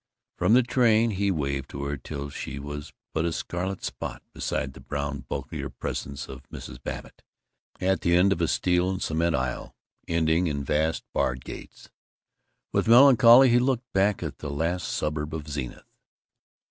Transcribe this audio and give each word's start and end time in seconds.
From 0.35 0.55
the 0.55 0.63
train 0.63 1.11
he 1.11 1.29
waved 1.29 1.69
to 1.69 1.83
her 1.83 1.95
till 1.95 2.31
she 2.31 2.57
was 2.57 2.91
but 3.13 3.23
a 3.23 3.31
scarlet 3.31 3.83
spot 3.83 4.23
beside 4.33 4.73
the 4.73 4.79
brown 4.79 5.19
bulkier 5.29 5.69
presence 5.69 6.27
of 6.27 6.41
Mrs. 6.49 6.81
Babbitt, 6.81 7.21
at 7.79 8.01
the 8.01 8.15
end 8.15 8.33
of 8.33 8.41
a 8.41 8.47
steel 8.47 8.89
and 8.89 8.99
cement 8.99 9.35
aisle 9.35 9.75
ending 10.07 10.47
in 10.47 10.63
vast 10.63 11.03
barred 11.13 11.45
gates. 11.45 11.91
With 12.73 12.87
melancholy 12.87 13.49
he 13.49 13.59
looked 13.59 13.93
back 13.93 14.23
at 14.23 14.39
the 14.39 14.49
last 14.49 14.87
suburb 14.87 15.35
of 15.35 15.47
Zenith. 15.47 15.93